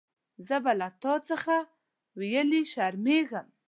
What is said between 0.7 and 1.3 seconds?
له تا